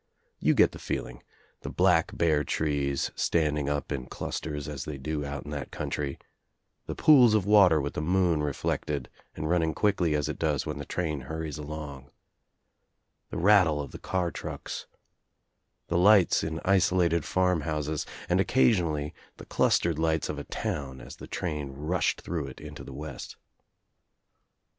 I6Z 0.01 0.01
THE 0.01 0.07
TKIUMFU 0.07 0.29
OF 0.31 0.31
THE 0.41 0.45
£00 0.45 0.47
You 0.47 0.53
get 0.55 0.71
the 0.71 0.79
feeling: 0.79 1.23
the 1.61 1.69
black 1.69 2.17
bare 2.17 2.43
trees 2.43 3.11
standing 3.13 3.69
up 3.69 3.91
in 3.91 4.07
clusters 4.07 4.67
as 4.67 4.85
they 4.85 4.97
do 4.97 5.23
out 5.23 5.43
in 5.45 5.51
that 5.51 5.69
country, 5.69 6.17
the 6.87 6.95
pools 6.95 7.35
of 7.35 7.45
water 7.45 7.79
with 7.79 7.93
the 7.93 8.01
moon 8.01 8.41
reflected 8.41 9.09
and 9.35 9.47
running 9.47 9.75
quickly 9.75 10.15
as 10.15 10.27
it 10.27 10.39
does 10.39 10.65
when 10.65 10.79
the 10.79 10.85
train 10.87 11.19
hurries 11.21 11.59
along, 11.59 12.09
the 13.29 13.37
rattle 13.37 13.79
of 13.79 13.91
the 13.91 13.99
car 13.99 14.31
trucks, 14.31 14.87
the 15.87 15.99
lights 15.99 16.43
in 16.43 16.59
isolated 16.65 17.23
farm 17.23 17.61
houses, 17.61 18.07
and 18.27 18.39
occa 18.39 18.71
sionally 18.73 19.13
the 19.37 19.45
clustered 19.45 19.99
lights 19.99 20.29
of 20.29 20.39
a 20.39 20.43
town 20.45 20.99
as 20.99 21.17
the 21.17 21.27
train 21.27 21.73
rushed 21.73 22.21
through 22.21 22.47
it 22.47 22.59
into 22.59 22.83
the 22.83 22.91
west. 22.91 23.35